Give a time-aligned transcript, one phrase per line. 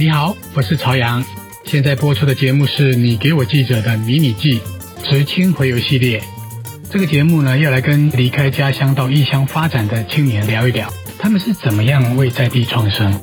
[0.00, 1.22] 你好，我是朝阳。
[1.62, 4.58] 现在播出的节目是你给我记者的迷你记
[5.02, 6.22] 职青回游系列。
[6.90, 13.14] 这个节目呢，要来跟离开家乡到异乡发展的青年聊一聊，他们是怎么样为在地创生。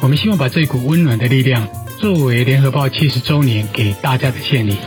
[0.00, 4.78] 我们希望把这股温暖的力量，作为联合报七十周年给大家的献礼。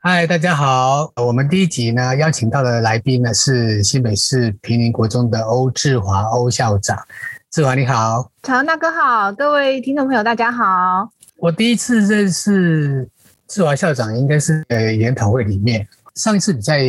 [0.00, 6.96] 嗨，大家好，我们第一集呢，邀请到的来宾呢是新北市平林国中的欧志华欧校长。
[7.52, 11.06] 志华你好，朝阳大哥好，各位听众朋友大家好。
[11.36, 13.06] 我第一次认识
[13.46, 15.86] 志华校长，应该是呃研讨会里面。
[16.14, 16.82] 上一次你在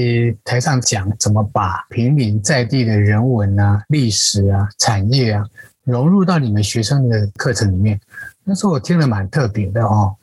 [0.45, 5.43] 台上讲怎么把平民在地的人文啊、历史啊、产业啊
[5.83, 7.99] 融入到你们学生的课程里面，
[8.45, 10.16] 那时候我听了蛮特别的哦。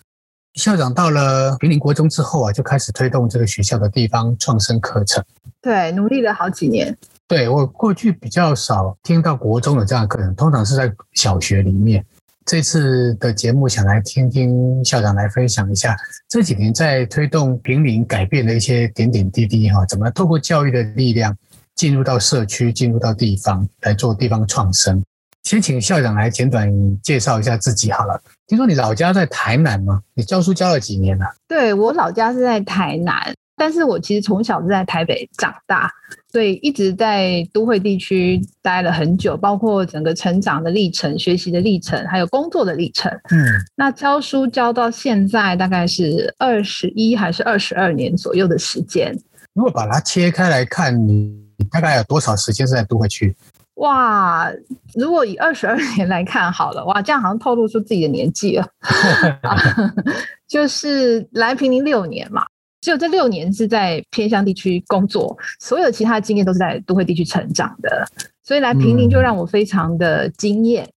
[0.54, 5.23] 校长到了平林国中之后啊，就开始推动这个学校的地方创生课程。
[5.60, 6.96] 对，努力了好几年。
[7.30, 12.05] 对，我过去比较少听到国中的这样的课程，通常是在小学里面。
[12.45, 15.97] 这次的节目想来听听校长来分享一下
[16.29, 21.37] 这几年在推动平林改变的一些点点滴滴哈，怎么透过教育的力量
[21.77, 25.01] 进入到社区，进入到地方来做地方创生。
[25.45, 26.69] 先请校长来简短
[27.01, 28.21] 介绍一下自己好了。
[28.49, 30.01] 听说你老家在台南吗？
[30.15, 31.26] 你教书教了几年了？
[31.47, 33.32] 对，我老家是在台南。
[33.61, 35.93] 但是我其实从小是在台北长大，
[36.33, 43.13] 所以一直在都会地区待了很久，包括整个成长的历程、学习的历程，还有工作的历程。
[43.31, 43.45] 嗯，
[43.77, 49.15] 那教书教到现在大概是二十一还是二十二年左右的时间。
[49.53, 51.31] 如果把它切开来看，你
[51.71, 53.37] 大概有多少时间是在都会区？
[53.75, 54.51] 哇，
[54.95, 58.66] 如果以二十二年来看好了，哇，这样好像透露出自己的年纪了。
[60.49, 62.47] 就是来平林六年嘛。
[62.80, 68.06] 只有这六年是在偏乡地区工作，所有其他的经验都是在都会地区成长的，
[68.42, 70.92] 所以来平林就让我非常的惊艳，嗯、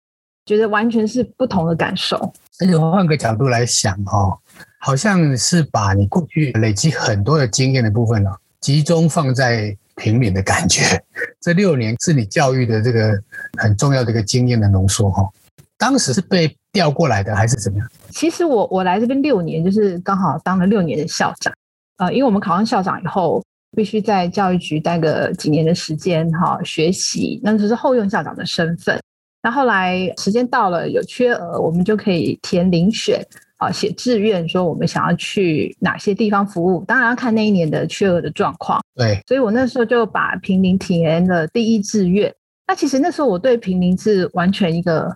[0.47, 2.17] 觉得完全是不同的感受。
[2.61, 4.39] 而且我换个角度来想哦，
[4.79, 11.03] 好像是把你过去累积很多的经验的部分呢，集中放在平林的感觉。
[11.41, 13.21] 这六年是你教育的这个
[13.59, 15.29] 很重要的一个经验的浓缩哈。
[15.77, 17.89] 当时是被调过来的还是怎么样？
[18.11, 21.53] 其实我我来这边六年，就是刚好当了六年的校长。
[21.99, 23.43] 呃，因为我们考上校长以后，
[23.77, 28.99] 必须在教育局待个几年的时间哈，学习，那只是后用校长的身份。
[29.43, 33.21] 那后来时间到了，有缺额，我们就可以填遴选
[33.57, 36.85] 啊，写志愿，说我们想要去哪些地方服务。
[36.87, 38.81] 当然要看那一年的缺额的状况。
[38.95, 42.33] 对，所以我那时候就把平林填了第一志愿。
[42.69, 45.13] 那其实那时候我对平林是完全一个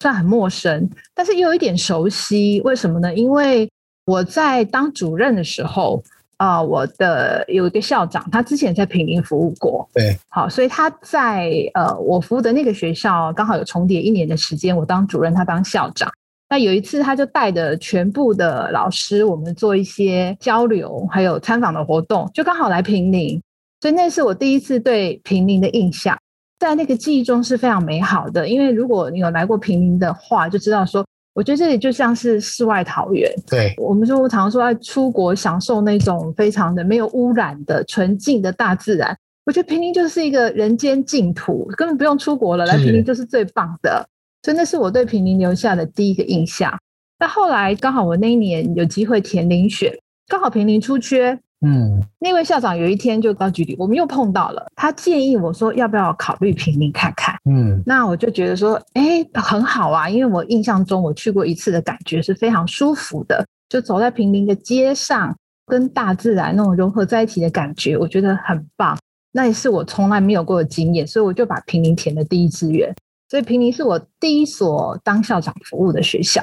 [0.00, 2.60] 算很陌生，但是又有一点熟悉。
[2.62, 3.14] 为什么呢？
[3.14, 3.66] 因为
[4.04, 6.02] 我在当主任的时候。
[6.38, 16.10] 啊、呃，我的有一个校长，他之前在平林服务过，对，好，所以他在呃我服务的那个学校刚好有重叠一年的时间，我当主任，他当校长。
[16.48, 23.40] 那有一次，他就带着全部的老师，我们做一些交流，还有参访的活动，就刚好来平林，
[23.80, 26.18] 所以那是我第一次对平林的印象，
[26.58, 28.48] 在那个记忆中是非常美好的。
[28.48, 31.06] 因为如果你有来过平林的话，就知道说。
[31.34, 33.32] 我觉得这里就像是世外桃源。
[33.46, 39.16] 对，我们说，我常常说要出国享受那种非常的没有污染的纯净的大自然。
[39.44, 44.06] 我觉得平林就是一个人间净土，根本不用出国了，来平林就是最棒的。
[44.42, 46.72] 所以那是我对平林留下的第一个印象。
[47.18, 49.92] 那后来刚好我那一年有机会填遴选，
[50.28, 51.38] 刚好平林出缺。
[51.64, 54.66] 嗯，那位校长有一天就到局里，我们又碰到了。
[54.74, 57.34] 他建议我说，要不要考虑平林看看？
[57.48, 65.36] 嗯，那我就觉得说，哎，很好啊，因为我印象中我去过一次的感觉是非常舒服的，就走在平林的街上，
[65.66, 68.98] 跟大自然那种融合在一起的感觉，我觉得很棒。
[69.32, 72.92] 那也是我从来没有过的经验，所以我就把平林填了第一志愿。
[73.30, 76.42] 所以平林是我第一所当校长服务的学校。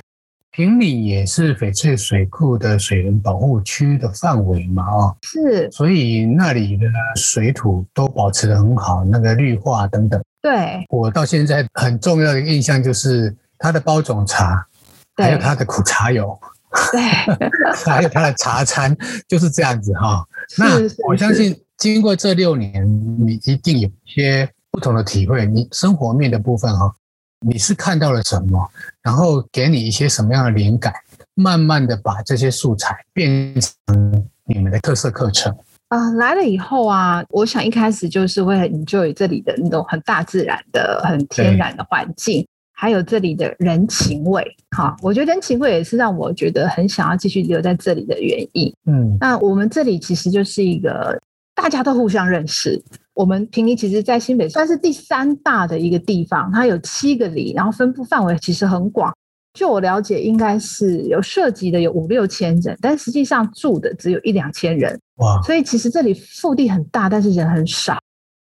[0.51, 10.19] 坪林也是翡翠水库的水源保护区的范围嘛，哦，是，所以那里的水土都保持得很好，那个绿化等等。
[10.41, 14.65] 对，我到现在很重要的印象就是它的包种茶，
[15.17, 16.37] 还有它的苦茶油，
[16.91, 17.01] 对，
[17.85, 18.95] 还有它的茶餐，
[19.27, 20.27] 就是这样子哈、哦。
[20.57, 22.83] 那我相信经过这六年，
[23.19, 26.95] 你一定有一些不同的体会，你生活面的部分哈、哦。
[27.45, 28.69] 你是看到了什么，
[29.01, 30.93] 然后给你一些什么样的灵感，
[31.35, 35.55] 慢慢的把这些素材变成你们的特色课程
[35.87, 36.11] 啊、呃。
[36.15, 44.43] 来了以后啊，我想一开始就是会很 enjoy 这里的那种很大自然的、很天然的环境，还有这里的人情味。
[44.71, 48.73] 哈，我觉得人情味也是让我觉得很想要继续留在这里的原因。
[48.85, 51.19] 嗯，那我们这里其实就是一个
[51.61, 52.81] 大家都互相认识。
[53.13, 59.13] 我们平林其实，在新北算是第三大的一个地方，它有七个里，然后分布范围其实很广。
[59.53, 64.97] 就我了解，应该是有涉及的有五六千人，但实际上住的只有一两千人。
[65.17, 65.41] 哇！
[65.41, 67.97] 所以其实这里腹地很大，但是人很少。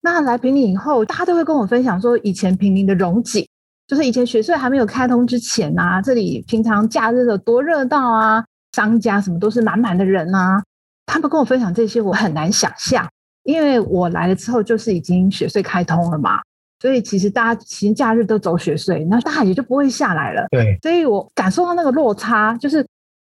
[0.01, 3.44] 那来平林以后，大家都会跟我分享说，以前平林的荣景，
[3.88, 8.45] 就是以前学隧还没有开通之前啊，这里平常假日有多热闹啊，
[8.75, 10.62] 商家什么都是满满的人啊。
[11.06, 13.07] 他们跟我分享这些，我很难想象，
[13.44, 16.39] 因为我来了之后就是已经雪隧开通了嘛。
[16.80, 20.48] 所以其实大家其实假日都走雪隧，那大家也就不会下来了。
[20.50, 22.83] 对，所以我感受到那个落差，就是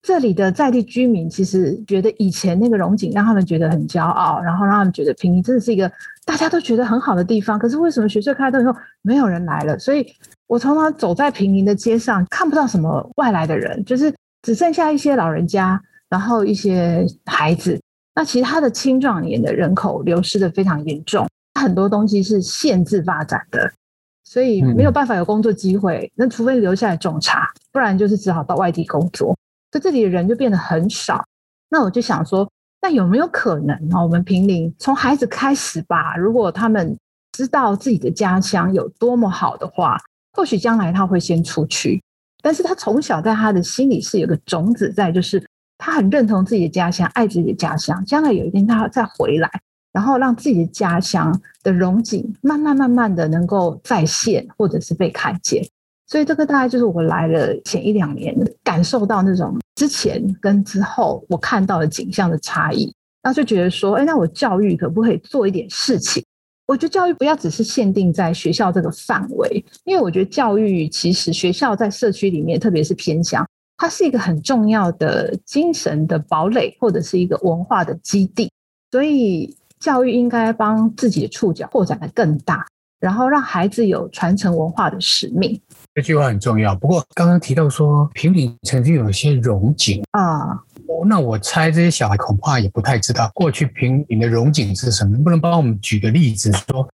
[0.04, 5.92] 这里的在地居民其实觉得以前那个荣景让他们觉得很骄傲，然后让他们觉得平林真的是一个
[6.26, 7.58] 大家都觉得很好的地方。
[7.58, 9.80] 可是为什么雪隧开通以后没有人来了？
[9.80, 10.06] 所以
[10.46, 14.14] 我常常走在平林的街上，看不到什么外来的人，就是
[14.44, 17.80] 只剩下一些老人家，然后一些孩子。
[18.16, 21.28] 那其实他的青壮年的人口流失的非常严重。
[21.60, 23.70] 很多东西是限制发展的，
[24.24, 26.12] 所以没有办法有工作机会。
[26.16, 29.36] 那除非留下来种茶，不然就是只好到外地工作。
[29.72, 31.24] 所以这里的人就变得很少。
[31.70, 32.50] 那我就想说，
[32.82, 34.02] 那有没有可能啊？
[34.02, 36.98] 我们平林从孩子开始吧，如果他们
[37.34, 39.98] 知道自己的家乡有多么好的话，
[40.34, 42.02] 或许将来他会先出去。
[42.42, 45.46] 但是他从小在他的心里是有个种子在，就是
[45.80, 48.06] 他很认同自己的家乡，爱自己的家乡。
[48.06, 49.50] 将来有一天他再回来。
[49.92, 55.68] 然后让自己的家乡的荣景慢慢慢慢的能够再现，或者是被看见。
[56.06, 62.94] 所以这个大概就是我来了前一两年感受到那种之前跟之后我看到的景象的差异，
[63.24, 66.24] 那就觉得说，哎，那我教育可不可以做一点事情？
[66.68, 73.44] 我觉得教育不要只是限定在学校这个范围，因为我觉得教育其实学校在社区里面，特别是偏乡，
[73.80, 78.52] 它是一个很重要的精神的堡垒，或者是一个文化的基地，
[78.92, 79.56] 所以。
[79.80, 82.68] 教育应该帮自己的触角扩展的更大，
[83.00, 85.58] 然后让孩子有传承文化的使命。
[85.96, 86.76] 这句话很重要。
[86.76, 90.50] 不过刚刚提到说平顶曾经有一些荣景啊，
[90.86, 95.12] 哦，那我猜这些小孩恐怕也不太知道过去平顶的荣景是什么。
[95.12, 96.86] 能不能帮我们举个例子说，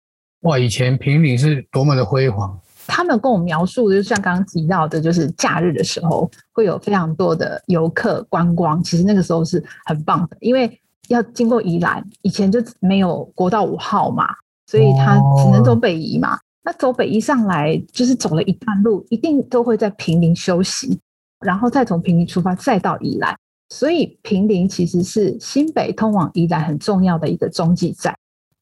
[0.41, 2.55] 哇，以前平顶是多么的辉煌？
[2.87, 8.81] 他们跟我描述的，就像刚刚提到的，就是假日的时候会有非常多的游客观光。
[8.83, 10.79] 其实那个时候是很棒的，因为。
[11.09, 14.25] 要经过宜兰，以前就没有国道五号嘛，
[14.65, 16.35] 所以他只能走北宜嘛。
[16.63, 20.99] 那走北宜上来，就是走了一段路，一定都会在平林休息，
[21.41, 23.37] 然后再从平林出发，再到宜兰。
[23.69, 28.11] 所以平林其实是新北通往宜兰很重要的一个中继站。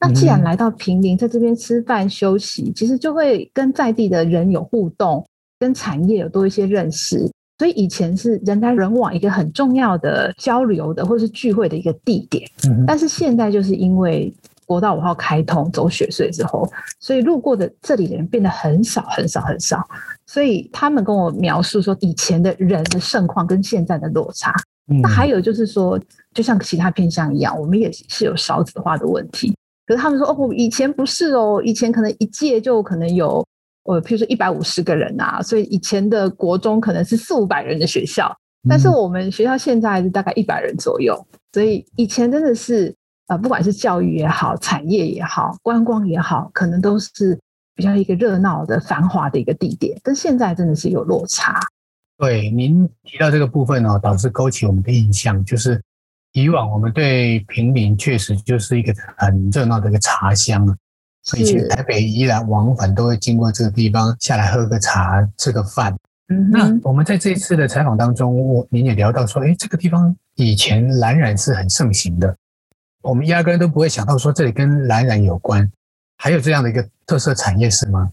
[0.06, 5.26] 那既然来到平林，在这边吃饭休息，其实就会跟在地的人有互动，
[5.58, 7.32] 跟产业有多一些认识。
[7.60, 12.46] 所以以前是人来人往一个很重要的交流的或者是聚会的一个地点，
[12.86, 14.34] 但是现在就是因为
[14.66, 16.68] 国道五号开通走雪隧之后，
[17.00, 19.88] 所以路过的这里的人变得很少很少很少。
[20.26, 24.54] 所以他们跟我描述说，以前的人的盛况跟现在的落差。
[25.02, 25.98] 那还有就是说，
[26.34, 29.56] 就像其他偏向一样，我们也是有少子化的问题。
[29.86, 33.46] 可是他们说，哦，以前不是哦，以前可能一届就可能有。
[33.86, 38.34] 呃，譬如说一百五十个人啊，所以以前的国中可能是四五百人的学校，
[38.70, 41.14] 但是我们学校现在是大概一百人左右，
[41.52, 42.96] 所以以前真的是
[43.28, 47.38] 呃，不管是教育也好，产业也好，观光也好，可能都是
[47.76, 51.60] 比较一个热闹的、繁华的一个地点，跟现在真的是有落差。
[52.18, 55.84] 对，您提到这个部分哦，导致勾起我们的印象，就是
[56.34, 60.76] 以往我们对平民确实就是一个很热闹的一个茶乡啊。
[61.38, 65.96] 以前台北依然往返都会经过这个地方，下来喝个茶，吃个饭。
[66.28, 72.36] 嗯，那我们在这一次的采访当中，我您也聊到说，哎，这个地方以前蓝染是很盛行的，
[73.02, 75.72] 我们压根都不会想到说这里跟蓝染有关，
[76.18, 78.12] 还有这样的一个特色产业是吗？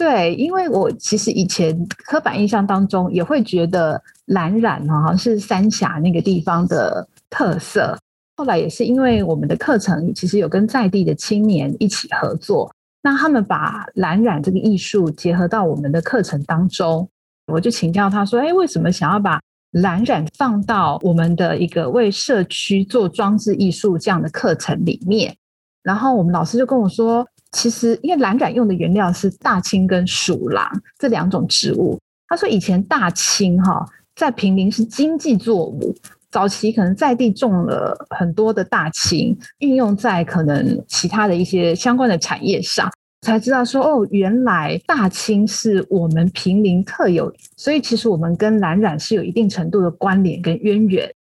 [0.00, 7.94] 对，因为我其实以前刻板印象当中也会觉得蓝染好像是三峡那个地方的特色。
[8.34, 17.06] 后来也是因为我们的课程其实有跟在地的青年一起合作，那他们把蓝染这个艺术结合到我们的课程当中，
[17.52, 19.38] 我就请教他说：“哎，为什么想要把
[19.72, 25.36] 蓝染放到我们的一个为社区做装置艺术这样的课程里面？”
[25.84, 35.94] 然后我们老师就跟我说：“其实因为蓝染用的原料是大青跟鼠狼这两种植物，他说以前大青哈在平林是经济作物。”
[36.32, 42.88] 早期可能在地种了很多的大青，运用在可能其他的一些相关的产业上，
[43.22, 51.12] 才知道说哦，原来大青是我们平林特有，所以其实我们跟蓝染是有一定程度的关联跟渊源。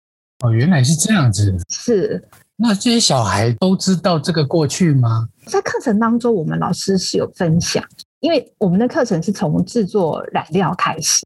[0.44, 1.58] 哦，原来是这样子。
[1.70, 2.24] 是。
[2.56, 5.28] 那这些小孩都知道这个过去吗？
[5.50, 7.84] 在课程当中，我们老师是有分享，
[8.20, 11.25] 因为我们的课程是从制作染料开始。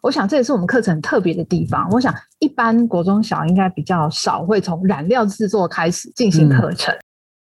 [0.00, 1.88] 我想这也是我们课程特别的地方。
[1.90, 7.02] 我想一般国中小应该比较少会从染料制作开始进行课程，嗯、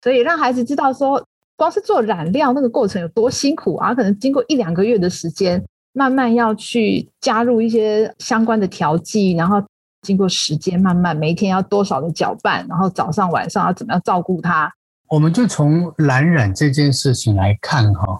[0.03, 1.23] 所以让孩子知道说，
[1.57, 9.61] 光是做染料那个过程有多辛苦啊，可能经过一两个月的时间，慢慢要去加入一些相关的调剂，然后
[10.03, 14.73] 经过时间慢慢每一天要多少的搅拌，然后早上晚上要怎么样照顾它。
[15.09, 18.19] 我们就从蓝染这件事情来看哈，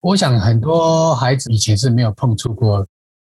[0.00, 2.86] 我想很多孩子以前是没有碰触过，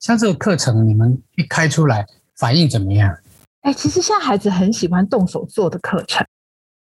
[0.01, 3.17] 像这个课程你们一开出来反应怎么样？
[3.63, 6.27] 哎，其实现在孩子很喜欢动手做的课程。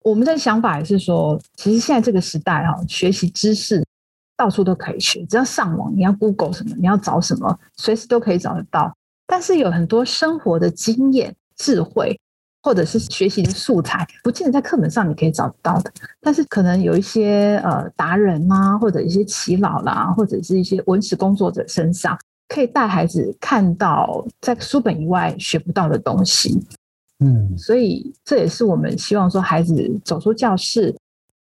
[0.01, 3.85] 我们的想法也是说，其实现在这个时代哈，学习知识
[4.37, 8.95] 到处都可以学，只要上网，你要 Google 什么，你要找什么，随时都可以找得到。
[9.27, 12.17] 但是有很多生活的经验、智慧。
[12.61, 26.59] 或者是学习的素材，不见得在课本上你可以找得到的，但是可能有一些呃达人啊，或者一些耆老啦，或者是一些文史工作者身上，可以带孩子看到在书本以外学不到的东西。
[27.19, 30.95] 嗯，所以这也是我们希望说孩子走出教室，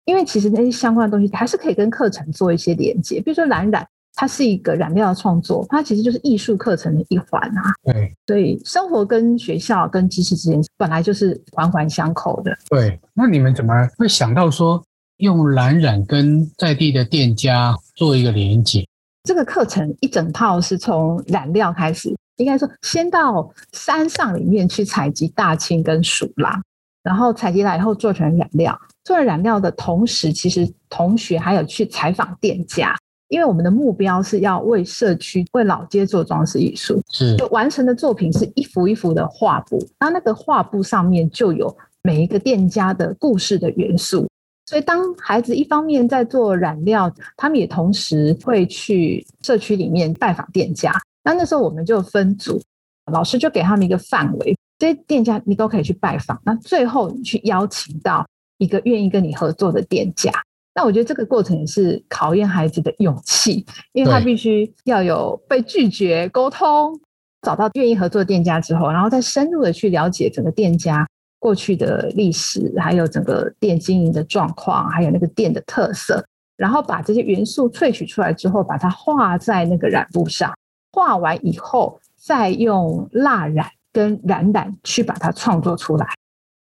[0.06, 3.88] 因为其实那些相关的东西还是可以跟课程做一些连接，比如说蓝染。
[4.15, 7.62] 它是一个染料的创作，它其实就是艺术课程的一环啊。
[7.84, 12.56] 对，所以生活跟学校跟知识之间本来就是环环相扣的。
[12.70, 14.84] 对，那你们怎么会想到说
[15.18, 18.86] 用蓝染跟在地的店家做一个连接？
[19.24, 26.62] 这个课程一整套是从染料开始，应该说先到山上里面去采集大青跟鼠狼，
[27.03, 28.77] 然后采集来以后做成染料。
[29.03, 32.96] 做了染料的同时，其实同学还有去采访店家。
[33.32, 41.74] 因为我们的目标是要为社区、为老街做装饰艺术，是就完成的作品是一幅一幅的画布，那那个画布上面就有
[42.04, 44.28] 每一个店家的故事的元素。
[44.66, 50.94] 所以当孩子一方面在做染料，他们也同时会去社区里面拜访店家。
[51.24, 52.62] 那那时候我们就分组，
[53.14, 56.38] 老师就给他们一个范围，这些店家你都可以去拜访。
[56.44, 60.32] 那最后你去邀请到一个愿意跟你合作的店家。
[60.74, 66.98] 那我觉得这个过程也是考验孩子的勇气，因为他必须要有被拒绝、沟通，
[67.42, 71.06] 找到愿意合作的店家之后，然后再深入的去了解整个店家
[71.40, 76.24] 过去的历史，还有整个店经营的状况，还有那个店的特色，
[76.56, 80.54] 然后把这些元素萃取出来之后，把它画在那个染布上，
[80.94, 86.08] 画完以后，再用蜡染跟染染去把它创作出来。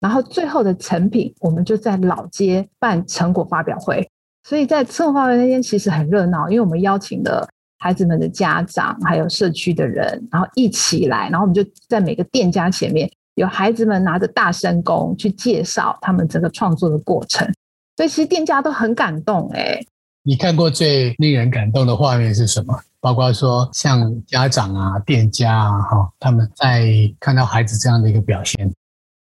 [0.01, 4.09] 然后最后的成品，我们就在老街办成果发表会。
[4.43, 7.49] 所以在成果发表那天其实很热闹，因为我们邀请了
[7.79, 11.31] 孩子们的家长，还有社区的人，然后一起来。
[11.31, 17.51] 然后我们就在每个店家前面，有孩子们拿着大声公去介绍他们整个创作的过程。
[17.97, 19.81] 所以其实店家都很感动哎、
[20.25, 22.79] 你看过最令人感动的画面是什么？
[23.01, 28.71] 包括说像家长啊、店家啊，哈，他们在看到孩子这样的一个表现。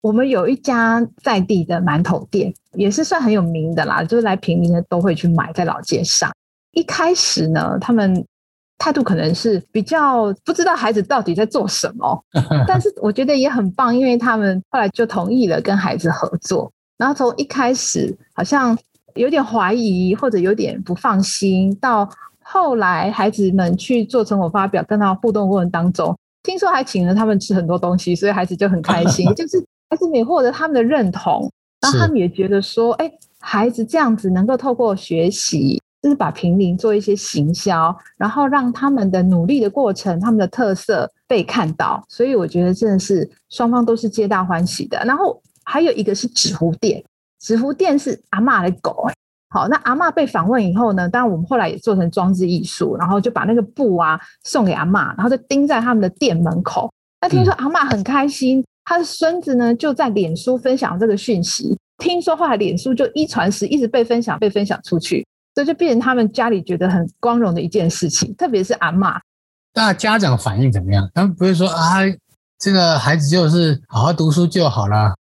[0.02, 6.32] 我们有一家在地的馒头店，也是算很有名的啦，就是来平民的都会去买，在老街上。
[6.72, 8.26] 一开始呢，他们
[8.80, 12.24] 态度可能是比较不知道孩子到底在做什么，
[12.68, 16.72] 但是我觉得也很棒，因为他们后来就同意了跟孩子合作。
[16.98, 18.76] 然后从一开始好像
[19.14, 22.10] 有点怀疑或者有点不放心，到
[22.42, 29.64] 后来孩子们去做成果发表，跟他互动过程当中，听说还请了他们吃很多东西，所以孩子就很开心， 就是。
[29.92, 44.98] 孩子们获得他们的认同，然后他们也觉得说，哎，孩子这样子能够透过学习，就是把平林做一些行销，然后让他们的努力的过程，他们的特色被看到，所以我觉得真的是双方都是皆大欢喜的。
[45.04, 47.04] 然后还有一个是纸糊店，
[47.42, 49.06] 纸糊店是阿嬷的狗，
[49.50, 56.90] 好，那阿嬷被访问以后呢，当然我们后来也做成装置艺术，然后就把那个布啊送给阿嬷，然后就钉在他们的店门口。
[57.20, 58.64] 那听说阿嬷很开心。
[58.84, 61.78] 他的孙子呢，就在脸书分享这个讯息。
[61.98, 65.24] 听说后来脸书就一传十，一直被分享，被分享出去，
[65.54, 68.34] 这就变成他们家里觉得很光荣的一件事情。
[68.36, 69.22] 特别是阿妈，
[69.76, 71.08] 那家长反应怎么样？
[71.14, 72.00] 他们不会说啊，
[72.58, 75.14] 这个孩子就是好好读书就好了，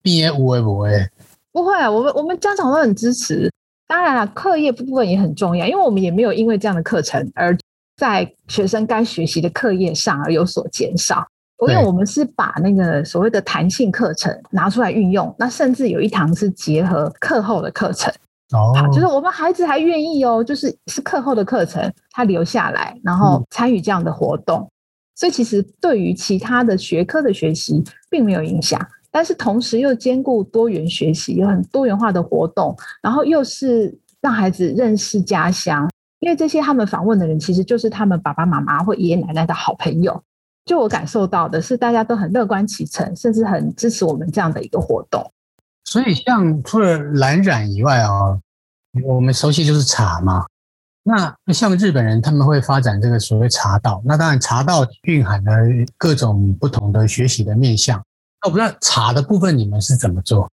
[0.00, 1.08] 毕业无为不为。
[1.50, 3.50] 不会啊，我们我们家长都很支持。
[3.88, 7.58] 当然了，课业部分也很重要，因为我们也没有因为这样的课程而
[7.96, 11.26] 在学生该学习的课业上而有所减少。
[11.66, 18.12] 因为我们是把那个所谓的弹性课程拿出来运用，那甚至有一堂是结合课后的课程
[18.52, 24.70] 哦，就是我们孩子还愿意哦，就是是课后的课程，他留下来，然后参与这样的活动，嗯、
[25.16, 40.22] 所以其实对于其他的学科的学习并没有影响，但是同时又兼顾多元学习，有很多元化的活动，然后又是让孩子认识家乡，因为这些他们访问的人其实就是他们爸爸妈妈或爷爷奶奶的好朋友。
[40.68, 45.32] 就我感受到的是，大家都很乐观其成，甚至很支持我们这样的一个活动。
[45.84, 48.40] 所以，像除了蓝染以外啊、哦，
[49.04, 50.44] 我们熟悉就是茶嘛。
[51.02, 55.52] 那像日本人他们会发展这个所谓茶道，那当然茶道蕴含了
[55.96, 57.96] 各种不同的学习的面向。
[58.42, 60.46] 那我不知道茶的部分你们是怎么做？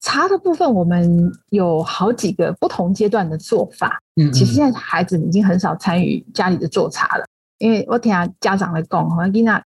[0.00, 4.00] 茶的部分我们有好几个不同阶段的做法。
[4.14, 7.26] 嗯，其实现在孩子已经很少参与家里的做茶了，
[7.58, 9.62] 因为我听家长来讲，好像跟那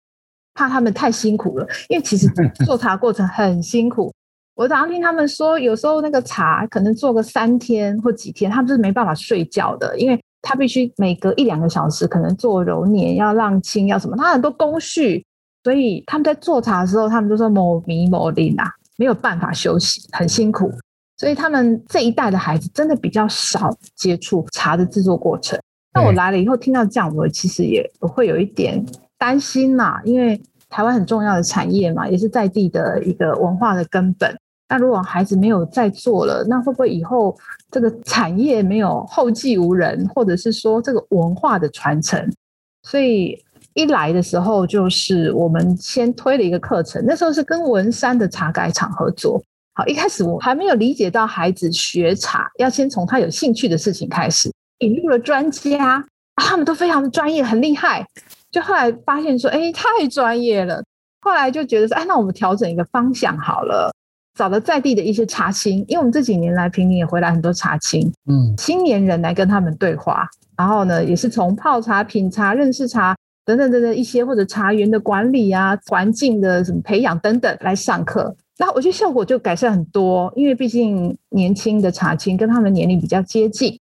[0.54, 2.28] 怕他们太辛苦了，因为其实
[2.66, 4.14] 做茶过程很辛苦。
[4.56, 10.20] 我常常听他们说，有时候那个茶可能做个三天或几天，他们是没办法睡觉的，因为。
[10.44, 15.26] 他必须每隔一两个小时，可能做揉捻，要浪青，要什么，他很多工序，
[15.64, 20.72] 所以他们在做茶的时候，他们就说某迷某灵啊，没有办法休息，很辛苦。
[21.18, 25.60] 所以他们这一代的孩子真的比较少接触茶的制作过程。
[25.98, 28.86] 那我来了以后听到这样，我其实也会有一点
[29.18, 30.40] 担心呐，因为
[30.70, 34.38] 台湾很重要的产业嘛，也是在地的一个文化的根本。
[34.70, 37.36] 那如果孩子没有再做了，那会不会以后
[37.72, 42.30] 这个产业没有后继无人，或者是说这个文化的传承？
[42.84, 43.42] 所以
[43.74, 49.42] 一来的时候，就是我们先推了一个课程，那时候是跟文山的茶改厂合作。
[49.74, 56.06] 好，一开始我还没有理解到孩子学茶要先从他有兴趣的事情开始，引入了专家，
[56.36, 58.06] 他们都非常的专业，很厉害。
[58.52, 60.84] 就后来发现说，哎，太专业了。
[61.22, 63.92] 后来就觉得说，哎，那我们调整一个方向好了。
[64.38, 83.76] 找了在地的一些茶青，因为我们这几年来平林也回来很多茶青，嗯，青年人来跟他们对话，然后呢，也是从泡茶、品茶、认识茶等等等等一些，或者茶园的管理啊、环境的什么培养等等来上课，那我觉得效果就改善很多，因为毕竟年轻的茶青跟他们年龄比较接近，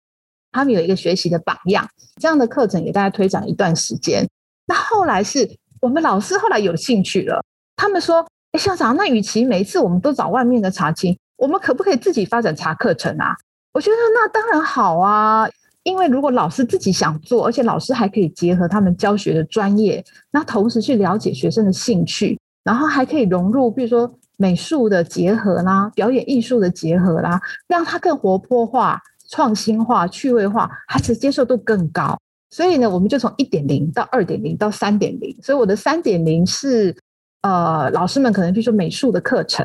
[0.55, 1.88] 他们有一个学习的榜样，
[2.19, 4.27] 这样的课程给大家推展一段时间。
[4.65, 5.47] 那后来是
[5.81, 7.43] 我们老师后来有兴趣了，
[7.75, 8.25] 他们说。
[8.57, 13.36] 校长，那与其每一次我们都找外面的茶青，我们可不可以自己发展茶课程啊？
[13.73, 15.45] 我觉得那当然好啊，
[15.84, 20.01] 因为如果老师自己想做，而且老师还可以结合他们教学的专业，
[20.32, 29.01] 那同时去了解学生的兴趣，然后还可以融入，比如说美术的结合啦，表演艺术的结合啦，让它更活泼化、
[29.36, 32.17] 创新化、趣味化，孩子接受度更高。
[32.50, 36.95] 所以呢，我们就从一点零到二点零到三点零，所以我的三点零是。
[37.41, 39.63] 呃，老师们可能比如说美术的课程，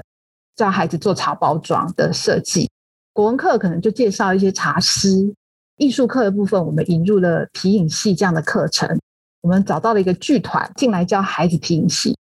[0.55, 2.67] 教孩子做茶包装的设计；
[3.15, 5.33] 国文课可能就介绍一些茶诗；
[5.79, 9.01] 艺术课的部分，我们引入了皮影戏这样的课程。
[9.41, 12.15] 我们找到了一个剧团进来教孩子皮影戏，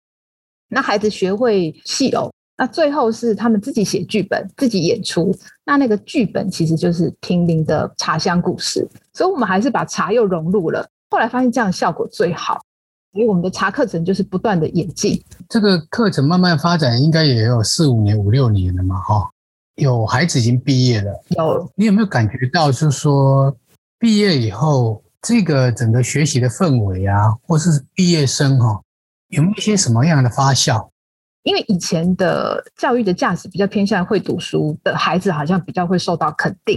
[0.69, 5.35] 那孩子学会戏偶，那最后是他们自己写剧本、自己演出。
[5.65, 10.89] 那那个剧本其实就是坪林的茶香故事，所以我们还是把茶又融入了。
[11.11, 12.61] 后来发现这样效果最好。
[13.13, 19.31] 所以我们的茶课程就是不断的演进，这个课程慢慢发展，应该也有四五年、五六年了嘛，哈。
[19.77, 21.71] 有孩子已经毕业了，有。
[21.77, 23.55] 你有没有感觉到，就是说
[23.99, 28.83] 毕业以后，这个整个学习的氛围啊，或是毕业生哈，
[29.29, 30.89] 有没有一些什么样的发酵？
[31.47, 36.77] 因为以前的教育的价值比较偏向会读书的孩子，好像比较会受到肯定。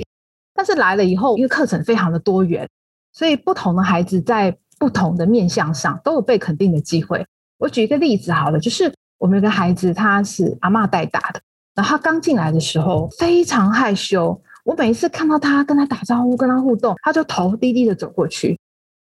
[0.54, 2.70] 但是来了以后，因为课程非常的多元，
[3.12, 7.26] 所以不同的孩子在不同的面向上都有被肯定的机会。
[7.58, 11.42] 我举一个例子好了，就是我们有个孩子，他是阿嬷带大的，
[11.74, 14.40] 然后他刚进来的时候非常害羞。
[14.64, 18.56] 我每一次看到他跟他打招呼、跟他互动，他就头低低的走过去。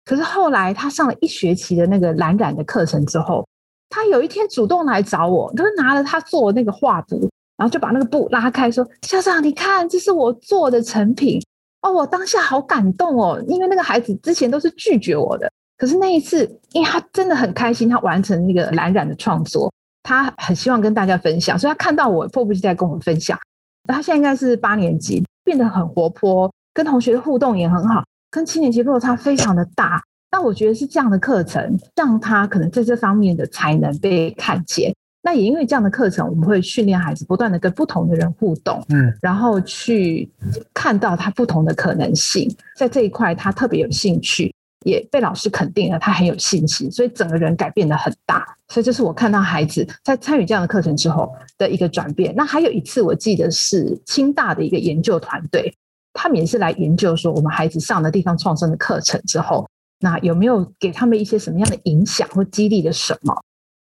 [0.07, 3.47] 可是后来他上了一学期的那个蓝染的课程之后，
[3.91, 11.41] 他有一天主动来找我，他拿了他做的那个画布，然后就把那个布拉开，说：“校长，你看，这是我做的成品。”
[11.81, 15.51] 哦，我当下好感动哦，因为那个孩子之前都是拒绝我的。
[15.77, 19.73] 可是那一次，因为他真的很开心，他完成那个蓝染的创作，
[20.03, 23.39] 他很希望跟大家分享，所以他看到我迫不及待跟我们分享。
[23.85, 30.03] 他现在应该是八年级，变得很活泼，跟同学的互动也很好，跟七年级落差非常的大。
[30.31, 34.95] 那我觉得是这样的课程，让他可能在这方面的才能被看见。
[35.23, 40.31] 那也因为这样的课程，我们会训练孩子不断的跟不同的人互动，嗯，然后去
[40.73, 44.55] 看到他不同的可能性，在这一块他特别有兴趣。
[44.85, 48.47] 也被老师肯定了，他很有信心，所以整个人改变得很大。
[48.69, 52.33] 所以这是我看到孩子在参与这样的课程之后的一个转变。
[52.37, 55.75] 那还有一次，我记得是清大的一个研究团队，
[56.13, 59.69] 他们也是来研究说，我们孩子上了地方创生的课程之后，
[60.01, 63.35] 那有没有给他们一些什么样的影响或激励的什么？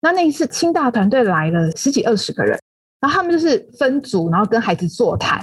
[0.01, 2.59] 那那一次清大团队来了十几二十个人，
[3.01, 5.40] 然后他们就是分组，然后跟孩子座谈。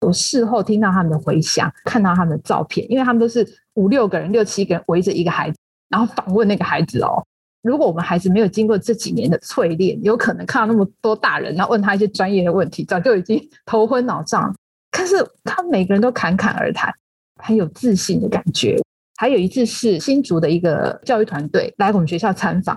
[0.00, 5.56] 我事后听到他们的回响，看到他们的照片，因为他们都是五六个人、六七个人围着一个孩子，
[5.88, 7.24] 然后访问那个孩子哦。
[7.62, 14.52] 如果我们孩子没有经过这几年的淬炼，有可能看到那么多大人，然后问他一些专业的问题，早就已经 头昏脑胀。
[14.90, 16.92] 可是他每个人都侃侃而谈，
[17.40, 18.76] 很有自信的感觉。
[19.16, 22.76] 还有一次是新竹的一个教育团队来我们学校参访，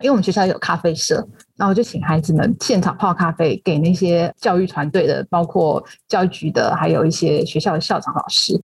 [0.00, 1.16] 因为我们学校有咖啡社，
[1.56, 8.58] 然后我就请孩子们现场泡咖啡给那些教育团队的，包括教育局的，还有一些学校的校长老师。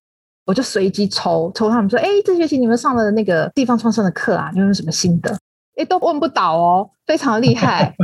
[0.46, 5.36] 我就随机抽抽他们说，哎，这学期你们上了那个地方创生的课啊，你们有什么心得？
[5.76, 7.94] 哎，都问不倒哦，非常厉害。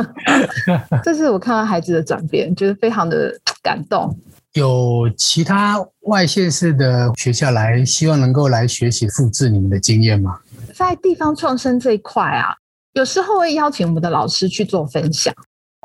[1.02, 4.14] 这是我看到孩子的转变，觉得非常的感动。
[4.54, 10.38] 有其他外县市的学校来，希望能够来学习复制你们的经验吗？
[10.72, 12.54] 在地方创生这一块啊，
[12.92, 15.34] 有时候会邀请我们的老师去做分享，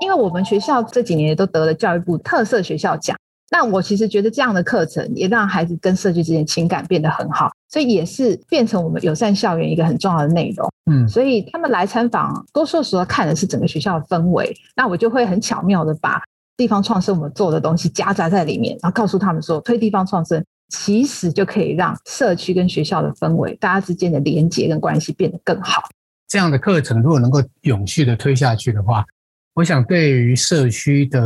[0.01, 3.17] 因为我们学校这几年也都得了教育部特色学校奖。
[3.51, 10.71] 那我其实觉得这样的课程也让孩子跟社区之间情感变得很好，所以也是变成我们友善校园一个很重要的内容。
[10.91, 14.55] 嗯，所以他们来参访，多数时候看的是整个学校的氛围。
[14.75, 16.21] 那我就会很巧妙的把
[16.59, 25.83] 地方创生我们做的东西夹杂在里面，然后告诉他们说，推地方创生其实就可以让社区跟学校的氛围，大家之间的连结跟关系变得更好。
[26.27, 29.05] 这样的课程如果能够永续的推下去的话，
[29.53, 31.21] 我想对于社区的。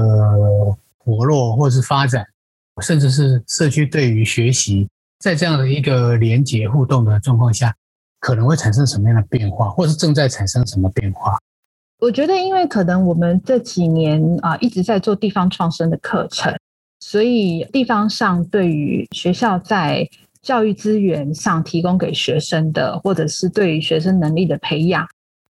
[1.05, 2.25] 活络或是发展，
[2.81, 4.87] 甚至是社区对于学习，
[5.19, 7.75] 在这样的一个连结互动的状况下，
[8.21, 11.37] 可能会产生什么样的变化，或是正在产生什么变化？
[12.03, 16.53] 我觉得，因为可能我们这几年啊一直在做地方创生的课程，
[16.99, 20.05] 所以地方上对于学校在
[20.41, 25.07] 教育资源上提供给学生的，或者是对于学生能力的培养。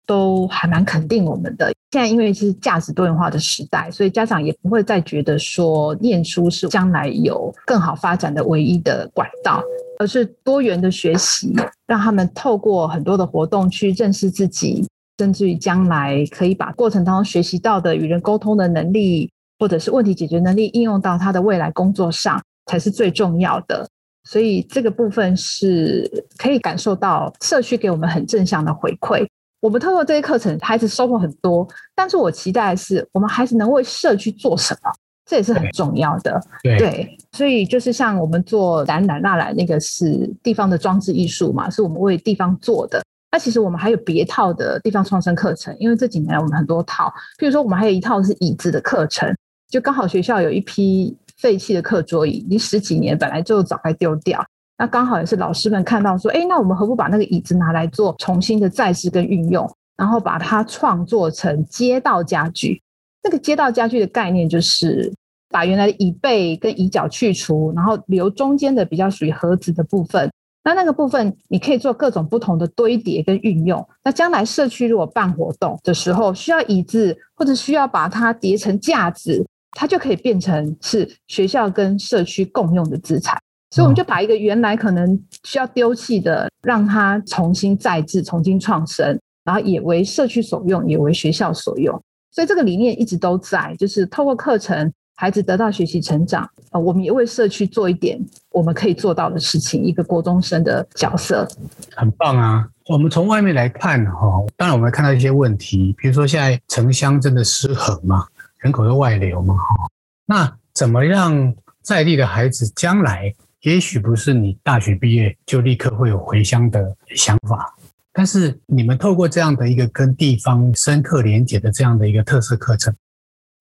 [0.08, 1.72] 都还蛮肯定我们的。
[1.92, 9.62] 现在因为是价值多元化的时代，所以家长也不会再觉得说念书是将来有更好发展的唯一的管道，
[10.00, 11.54] 而是多元的学习，
[11.86, 14.84] 让他们透过很多的活动去认识自己，
[15.20, 19.30] 甚至于将来可以把过程当中学习到的与人沟通的能力，
[19.60, 23.86] 或者是问题解决能力应用到他的未来工作上，才是最重要的。
[24.24, 29.28] 所以这个部分是可以感受到社区给我们很正向的回馈。
[29.60, 31.68] 我们透过这些课程，孩子收获很多。
[31.94, 34.90] 但是我期待的是，我们孩子能为社区做什么，
[35.26, 36.42] 这也是很重要的。
[36.64, 43.04] 对，对，所以就是像我们做展览纳兰那个是地方的装置艺术嘛，是我们为地方做的。
[43.32, 49.32] 那其实我们还有别套的地方创生课程，因为这几年我们很多套，譬如说我们还有一套是椅子的课程，
[49.70, 54.44] 就刚好学校有一批废弃的课桌椅，你十几年本来就早该丢掉。
[54.78, 62.82] 那刚好也是老师们看到说，哎，那我们何不把那个椅子拿来做重新的再制跟运用，然后把它创作成街道家具。
[63.22, 65.14] 那个街道家具的概念就是
[65.50, 70.32] 把原来的椅背跟椅脚去除，然后留中间的比较属于盒子的部分。
[70.70, 73.84] 那那个部分你可以做各种不同的堆叠跟运用。
[74.04, 83.36] 那将来社区如果办活动的时候需要椅子，或者需要把它叠成架子，它就可以变成是学校跟社区共用的资产。
[83.72, 92.00] 所以我们就把一个原来可能需要丢弃的，让它重新再制、重新创生，然后也为社区所用，也为学校所用。
[92.32, 96.50] 所以这个理念一直都在，就是透过课程，孩子得到学习成长。
[96.72, 98.18] 呃，我们也为社区做一点
[98.52, 99.84] 我们可以做到的事情。
[99.84, 101.46] 一个国中生的角色，
[101.94, 102.66] 很棒啊！
[102.88, 108.26] 我们从外面来看哈，当然我们看到一些问题，比如说现在城乡真的失衡嘛，
[108.60, 109.90] 人口的外流嘛，哈，
[110.26, 113.36] 那怎么让在地的孩子将来？
[113.64, 117.76] 也许不是你大学毕业就立刻会有回乡的想法，
[118.14, 122.96] 但是你们透过这样的一个跟地方深刻连结的这样的一个特色课程，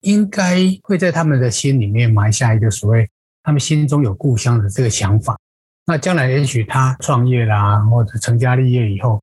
[0.01, 3.07] 应该会在他们的心里面埋下一个所谓
[3.43, 5.37] 他们心中有故乡的这个想法。
[5.85, 9.21] 那将来也许他创业啦，或者成家立业以后，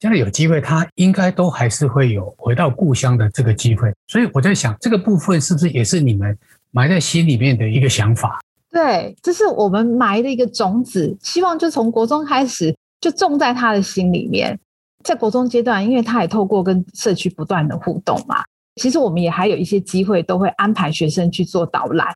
[0.00, 3.92] 将来有机会，他应该都还是会有回到故乡的这个机会。
[4.06, 6.36] 所以我在想，这个部分是不是也是你们
[6.70, 8.40] 埋在心里面的一个想法？
[8.70, 14.58] 对，这是我们埋的一个种子，希望就从国中开始就种在他的心里面。
[15.04, 18.42] 在国中阶段，因为他也透过跟社区不断的互动嘛，
[18.76, 22.08] 其实我们也还有一些机会，都会安排学生去做导览。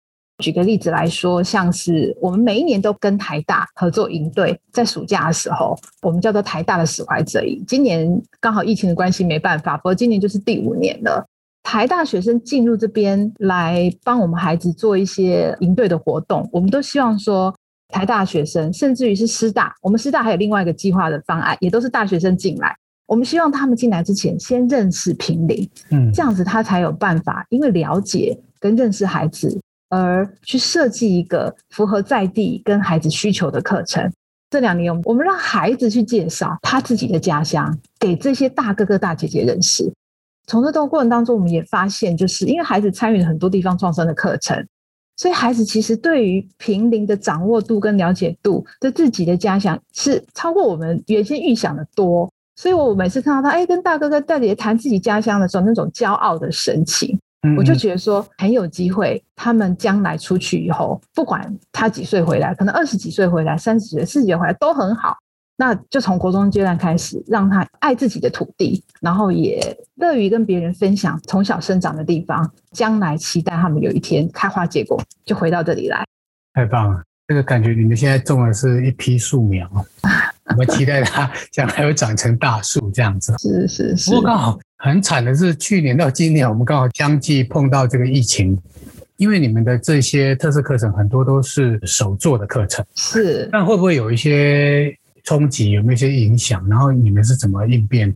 [0.42, 7.62] 举个例子来说，像是我们每一年都跟台大合作营队，在暑假的时候，我们叫做台大的史怀哲营。
[7.66, 11.26] 今年刚好疫情的关系没办法，不过今年就是第五年了。
[11.62, 17.54] 台大学生进入这边来帮我们孩子做一些营队的活动，我们都希望说，
[17.88, 22.74] 台大学生甚至于是师大，我们师大还有另外一个计划的方案，也都是大学生进来。
[23.10, 34.08] 我们希望他们进来之前先认识平林，嗯，这样子他才有办法，因为了解跟认识孩子而去设计一个符合在地跟孩子需求的课程。
[34.48, 39.92] 这两年，我们让孩子去介绍他自己的家乡给这些大哥哥大姐姐认识。
[40.46, 44.64] 从这段过程当中，我们也发现，就是因为孩子参与了很多地方创生的课程，
[45.16, 52.32] 所以孩子其实对于平林的掌握度跟了解度，对自己的家乡是超过我们原先预想的多。
[52.60, 57.18] 所以我每次看到他，哎，跟大哥哥大姐姐谈自己家乡的时候，那种骄傲的神情。
[57.56, 65.16] 我就觉得说很有机会，他们将来出去以后，不管他几岁回来，可能二十几岁回来、三十几岁、四十岁回来都很好。
[65.56, 72.46] 那就从国中阶段开始，让他爱自己的土地，然后也乐于跟别人分享从小生长的地方。
[72.72, 76.04] 将来期待他们有一天开花结果，就回到这里来。
[76.52, 79.66] 太棒了，这个感觉你们现在种的是一批树苗，
[80.50, 83.34] 我们期待它将来会长成大树这样子。
[83.38, 84.10] 是是是。
[84.10, 84.58] 不过刚好。
[84.82, 88.58] 很惨的是，去年到今年，我们刚好相继碰到这个疫情，
[89.18, 94.90] 因为你们的这些特色课程很多都是手做的课程，是，那会不会有一些
[95.22, 95.72] 冲击？
[95.72, 96.66] 有没有一些影响？
[96.66, 98.10] 然后你们是怎么应变？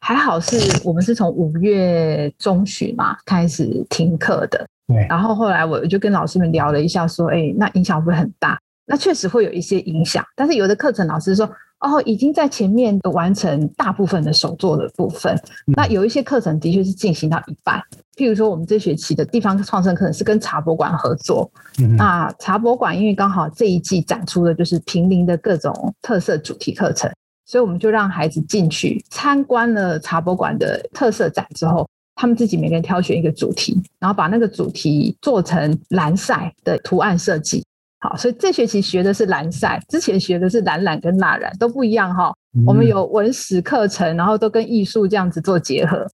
[0.00, 5.06] 还好是我们是从五月中旬嘛开始停课的，对。
[5.08, 8.60] 然后后来我就跟老师们聊了一下，说，哎，那影响不会很大？
[8.86, 11.50] 那确实会有一些影响，但是有的课程老师说。
[11.84, 15.36] 哦，已经在前面完成大部分的手作的部分。
[15.76, 17.82] 那有一些课程的确是进行到一半，
[18.16, 21.50] 譬如说我们这学期的地方创生课程是跟茶博馆合作。
[21.98, 27.10] 那茶博馆因为刚好这一季展出的就是平林的各种特色主题课程，
[27.46, 37.64] 所以我们就让孩子进去参观了茶博馆的特色展之后，他们自己每个人挑选一个主题，然后把那个主题做成蓝晒的图案设计。
[38.02, 42.34] 好，所以这学期学的是蓝晒，之前学的是蓝染跟蜡染都不一样哈。
[42.66, 46.04] 我们有文史课程，然后都跟艺术这样子做结合。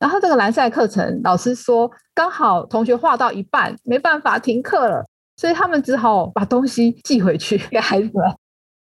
[0.00, 5.06] 然后这个蓝晒课程，老师说刚好同学画到一半，没办法停课了，
[5.36, 8.24] 所以他们只好把东西寄回去给孩子们。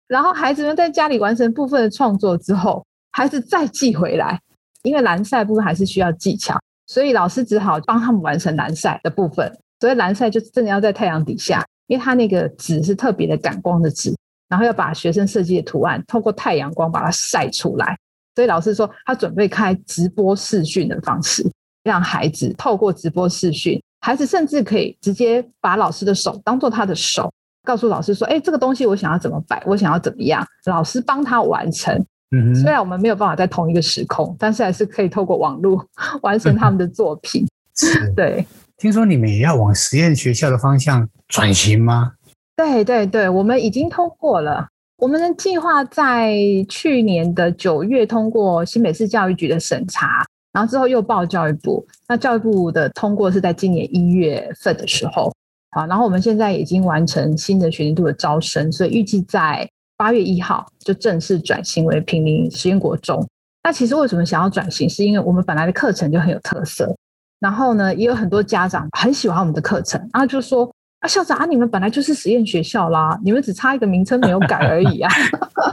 [0.06, 4.38] 然后孩子们在家里完成部分的创作之后，孩子再寄回来，
[4.82, 9.50] 因为蓝晒部分还是需要技巧，所以老师只好帮他们完成蓝晒的部分。
[9.80, 11.64] 所以蓝晒就真的要在太阳底下。
[11.90, 14.14] 因为它那个纸是特别的感光的纸，
[14.48, 17.98] 然后要把学生设计的图案透过太阳光把它晒出来，
[18.36, 21.44] 所以老师说他准备开直播视讯的方式，
[21.82, 27.28] 让孩子透过直播视讯，孩子甚至可以直接把老师的手当做他的手，
[27.64, 31.92] 告诉老师说：“哎，这个东西我想要怎么摆，我想要怎么样，老师帮他完成。”
[32.32, 35.84] 嗯，虽然我们没有办法在同一个时空，但是还是可以透过网络
[36.22, 37.44] 完成他们的作品。
[38.14, 38.46] 对。
[38.80, 42.12] 听说你们也要往实验学校的方向转型吗？
[42.56, 44.66] 对对对，我们已经通过了。
[44.96, 46.34] 我们的计划在
[46.66, 51.86] 去年的九月通过新北市教育局的审查，然后之后又报教育部。
[52.08, 55.30] 那教育部的通过是在今年一月份的时候。
[55.72, 63.22] 好，然后我们现在已经完成新的学年度的招生，所以预计在八月一号就正式转型为平民实验国中。
[63.62, 64.88] 那其实为什么想要转型？
[64.88, 66.96] 是因为我们本来的课程就很有特色。
[67.40, 75.10] 然后呢，也有很多家长很喜欢我们的课程，然后就说啊，校长啊，你们本来就是实验学校啦，你们只差一个名称没有改而已啊。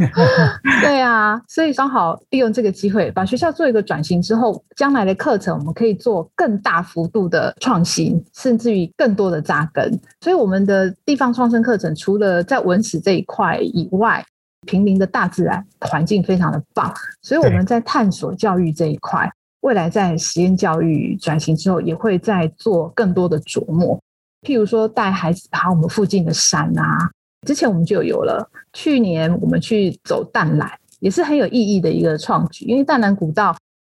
[0.81, 9.99] 对啊，所以刚好利用这个机会，把学校做一个转型之后，将来的课程我们可以做更大幅度的创新，甚至于更多的扎根。
[10.21, 14.23] 所以我们的地方创生课程，除了在文史这一块以外，
[14.65, 19.29] 平林的大自然环境非常的棒，所以我们在探索教育这一块。
[19.61, 23.99] 未来在实验教育转型之后，也会再做更多的琢磨，
[24.41, 27.09] 譬如说带孩子爬我们附近的山啊。
[27.45, 32.65] 之前我们就有了，去年我们去走淡蓝，也是很有意义的一个创举。
[32.65, 33.55] 因为淡蓝古道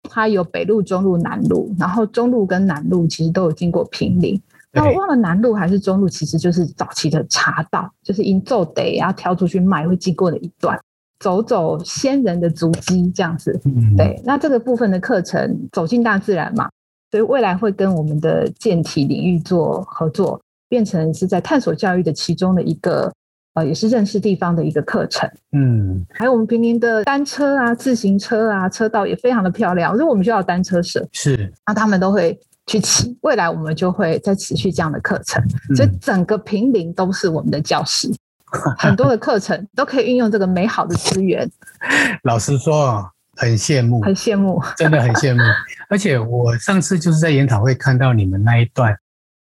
[0.08, 4.40] 它有北路、中路、南路，然后中路跟南路其实都有经过平林。
[4.72, 10.78] 那我忘了南路还是中路，其实就是早期的茶道，就是因做得要挑出去卖会经过的一段。
[11.20, 13.52] 走走先人的足迹，这样子，
[13.96, 14.20] 对。
[14.24, 16.68] 那这个部分的课程走进大自然嘛，
[17.10, 23.12] 所以未来会跟我们的健体领域做合作，变成是在探索教育的其中的一个，
[23.52, 25.28] 呃，也是认识地方的一个课程。
[25.52, 29.92] 嗯，还有我们平林的单车啊、自行车啊，车道也非常的漂亮。
[29.92, 33.14] 因为我们学校有单车社，是，那他们都会去骑。
[33.20, 35.42] 未来我们就会再持续这样的课程，
[35.76, 38.10] 所以整个平林都是我们的教室。
[38.78, 41.48] 很多的课程都可以运用这个美好的资源。
[42.24, 45.40] 老实说啊，很羡慕，很羡慕，真的很羡慕。
[45.88, 48.96] 而且我上次就是在研讨会看到你们那一段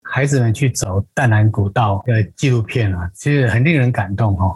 [0.03, 4.55] 孩子们去走淡蓝古道的纪录片啊，其实很令人感动哦。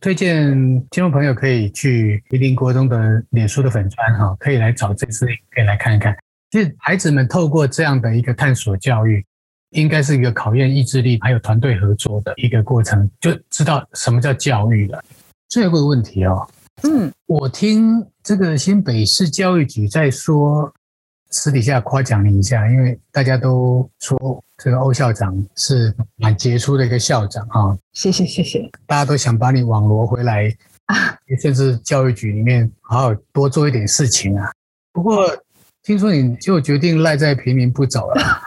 [0.00, 0.50] 推荐
[0.90, 6.16] 听众朋友可以去一林国中的脸书的粉专哈，可以来找这次可以来看一看。
[6.50, 9.24] 其实孩子们透过这样的一个探索教育。
[9.70, 15.02] 应该是一个考验意志力还有团队合作的一个过程，就知道什么叫教育了。
[15.48, 16.48] 最后一个问题哦，
[16.82, 20.72] 嗯，我听这个新北市教育局在说，
[21.30, 27.76] 私底下夸奖你一下，因为大家都说这个欧校长是蛮杰出的一个校长啊。
[27.92, 30.52] 谢谢谢谢，大家都想把你网罗回来
[30.86, 34.50] 啊，甚至教育局里面好好多做一点事情啊。
[34.92, 35.26] 不过
[35.82, 38.39] 听说你就决定赖在平民不走了。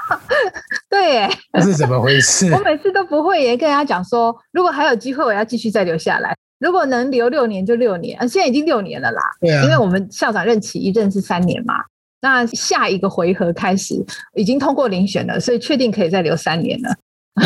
[1.03, 2.49] 对耶，这是怎么回事？
[2.53, 6.33] 我每次都不会耶，跟人家讲说，如果还有机会，我要继续再留下来。
[6.59, 9.21] 如果能留六年就六年，啊，现在已经六年了啦。
[9.41, 11.73] 对啊，因为我们校长任期一任是三年嘛，
[12.21, 14.01] 那下一个回合开始
[14.33, 16.95] 已经通过遴选了，所以确定可以再留三年了，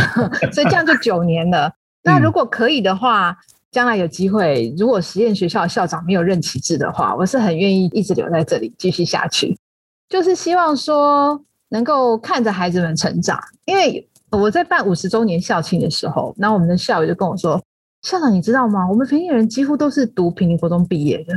[0.53, 1.71] 所以这样就九年了。
[2.03, 3.35] 那如果可以的话，
[3.71, 9.57] 将来有机会，如果实验学校校长没有任期制的话，我是很愿意一直留在这里继续下去，
[10.07, 11.41] 就是希望说。
[11.69, 17.61] 能够看着孩子们成长，因为我在办五十周年校庆的时候，然后我们的校友就跟我说
[18.03, 18.87] ：“校长，你知道吗？
[18.89, 21.33] 我们平林人几乎都是读平林国中毕业的。”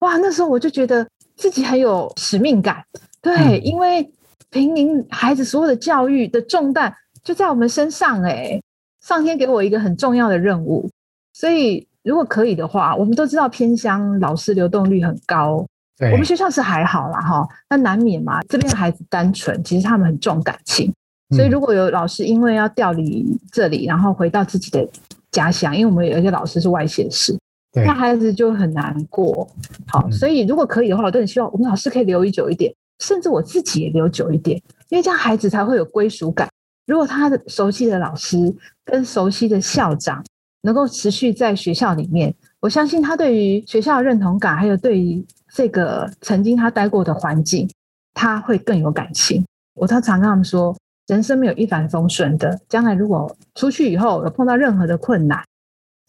[0.00, 2.84] 哇，那时候我就觉得自己很有使命感。
[3.20, 4.08] 对，嗯、因为
[4.50, 8.60] 平林孩子所有的教育的重担就在我们身上，哎，
[9.04, 10.88] 上天给我一个很重要的任务。
[11.32, 15.66] 所以，如果可以的话，我们都知道偏乡老师流动率很高。
[16.00, 18.40] 我们学校是还好啦，哈，那难免嘛。
[18.48, 20.92] 这边的孩子单纯，其实他们很重感情，
[21.34, 24.88] 所以如果有老师因为要调离这里，然后回到自己的
[25.32, 27.36] 家乡，因为我们有一些老师是外县市，
[27.72, 29.48] 那孩子就很难过。
[29.88, 34.56] 好，所以如果可以的话，我都很希望我们老师可以留久一点，甚至我自己也留久一点，
[34.90, 36.48] 因为这样孩子才会有归属感。
[36.86, 40.24] 如果他的熟悉的老师跟熟悉的校长
[40.62, 45.22] 能够持续在学校里面，我相信他对于学校的认同感，还有对于
[45.58, 47.68] 这个曾经他待过的环境，
[48.14, 49.44] 他会更有感情。
[49.74, 50.72] 我常常跟他们说，
[51.08, 52.56] 人生没有一帆风顺的。
[52.68, 55.42] 将来如果出去以后有碰到任何的困难，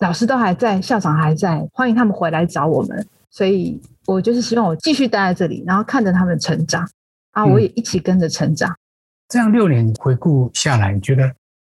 [0.02, 3.04] 老师都还在，校长还在，欢迎他们回来找我们。
[3.32, 6.88] 所以我就是希望我继续待在这里，然后看着他们成长
[7.32, 8.78] 啊，我也一起跟着成长。
[9.30, 11.34] 这样六年回顾下来，你觉得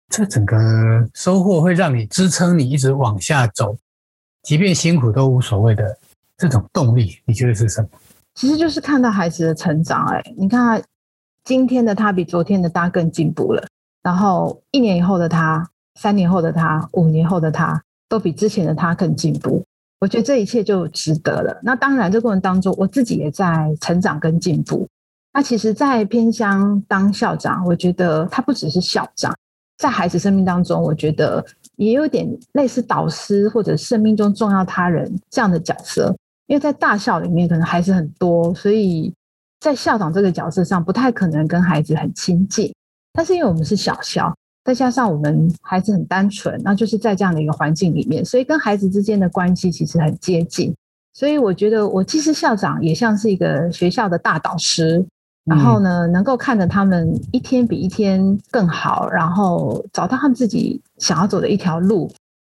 [0.09, 3.79] 这整个收获会让你支撑你一直往下走，
[4.43, 5.97] 即便辛苦都无所谓的。
[6.41, 7.89] 这种动力，你觉得是什么？
[8.35, 10.07] 其实就是看到孩子的成长。
[10.07, 10.83] 哎，你看，
[11.45, 13.63] 今天的他比昨天的他更进步了。
[14.03, 15.69] 然后一年以后的他，
[16.01, 19.63] 三年后的他，五年后的他，都比之前的他更进步。
[20.01, 21.61] 我觉得这一切就值得了。
[21.63, 24.89] 那当然，这过程当中，我自己也在成长跟进步。
[25.35, 29.37] 那其实，在偏乡当校长，我觉得他不只是校长，
[29.77, 31.45] 在孩子生命当中，我觉得
[31.77, 36.17] 也有点类似导师或者生命中重要他人这样的角色。
[36.51, 39.15] 因为在大校里面可能孩子很多，所以
[39.61, 42.75] 在校长这个角色上不太可能跟孩子很亲近。
[43.13, 50.75] 但是因为我们是小校，再加上我们孩子很单纯，那就是在这样的一个环境里面，所以跟孩子之间的关系其实很接近。
[51.13, 55.07] 所以我觉得我既是校长，也像是一个学校的大导师。
[55.45, 62.11] 然后呢，能够看着他们一天比一天更好，然后找到他们自己想要走的一条路。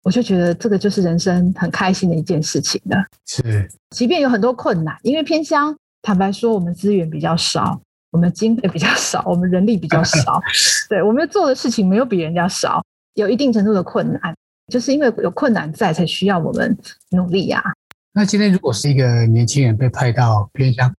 [0.06, 3.04] 我就觉得这个就是人生很开心的一件事情了。
[3.26, 10.40] 是，即便有很多困难，因为偏乡，坦白说，我们资源比较少，我们经费比较少，我们人力比较少，
[10.88, 14.36] 对，我们做的事情没有比人家少，有一定程度的困难，
[14.72, 16.78] 就是因为有困难在，才需要我们
[17.10, 17.74] 努力呀、啊。
[18.14, 20.94] 那今天如果是一个年轻人被派到偏乡，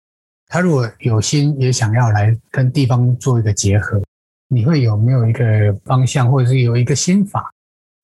[0.48, 4.02] 他如果有心也想要来跟地方做一个结合，
[4.48, 7.52] 你会有没有一个方向，或者是有一个心法？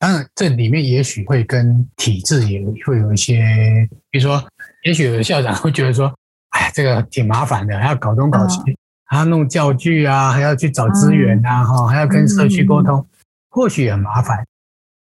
[0.02, 4.44] 当然，这里面也许会跟体制也会有一些，比如说，
[4.82, 6.12] 也许有的校长会觉得说，
[6.48, 8.58] 哎呀，这个挺麻烦的，还要搞东搞西，
[9.04, 13.06] 还要弄教具啊，还要去找资源啊，哈，还要跟社区沟通，
[13.48, 14.44] 或许很麻烦。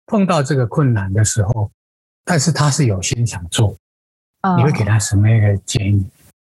[0.06, 1.70] 碰到这个困难的时候，
[2.24, 3.76] 但是他是有心想做，
[4.56, 6.06] 你会给他什么样的建议？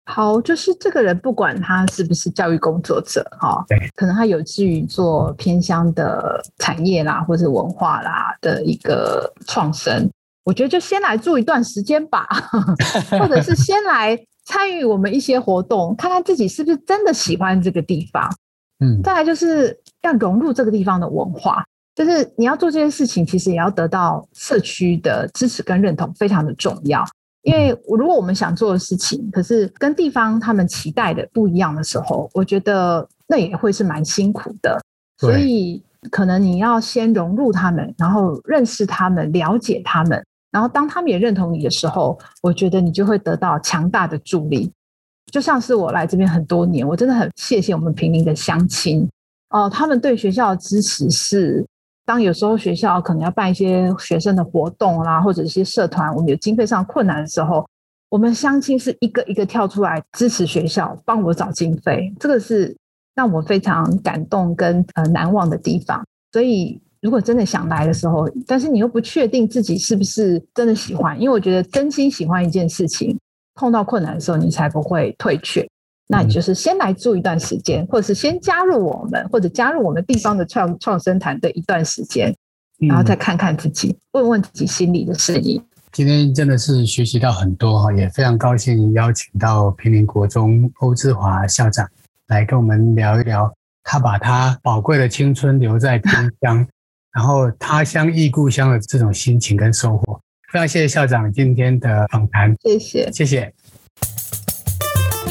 [0.06, 10.10] 好，就是这个人不管他是不是教育工作者，哈，对，可能他有志于做偏乡的产业啦，或者文化啦的一个创生，
[10.44, 12.28] 我觉得就先来住一段时间吧，
[13.18, 18.30] 或者是先来参与我们一些活动，看看自己是不是真的喜欢这个地方。
[18.80, 27.02] 嗯，再来就是要融入这个地方的文化，就是你要做这件事情，其实也要得到社区的支持跟认同，非常的重要。
[27.44, 34.80] 因为如果我们想做的事情，可是跟地方他们期待的不一样的时候，我觉得那也会是蛮辛苦的。
[35.18, 44.72] 所以可能你要先融入他们，然后认识他们，了解他们，然后当他们也认同你的时候，我觉得你就会得到强大的助力。
[45.30, 49.08] 就像是我来这边很多年，我真的很谢谢我们平林的乡亲
[49.50, 51.64] 哦，他们对学校的支持是
[52.06, 57.66] 当有时候学校可能要办一些学生的活动啦，或者一些社团，我们有经费上困难的时候，
[58.10, 62.76] 我们相亲是一个一个跳出来支持学校，帮我找经费，这个是
[63.14, 66.04] 让我非常感动跟呃难忘的地方。
[66.32, 73.18] 所以，如果真的想来的时候，但是你又不确定自己是不是真的喜欢，因为我觉得真心喜欢一件事情，
[73.54, 75.66] 碰到困难的时候，你才不会退却。
[76.06, 82.34] 那你就是先来住一段时间，或者是先加入我们，或者加入我们地方的创创生团队一段时间，
[82.78, 85.62] 然后再看看自己，问问自己心里的声音。
[85.92, 91.88] 今天真的是学习到很多哈，也非常高兴邀请到平林国中欧志华校长
[92.26, 93.50] 来跟我们聊一聊，
[93.82, 96.66] 他把他宝贵的青春留在偏 乡，
[97.12, 100.20] 然后他乡忆故乡的这种心情跟收获。
[100.52, 103.54] 非常谢谢校长今天的访谈，谢谢，谢谢。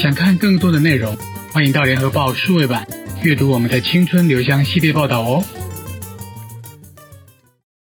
[0.04, 1.18] 想看更多的内容，
[1.54, 2.86] 欢迎到联合报数位版
[3.22, 5.42] 阅读我们的青春留香系列报道哦。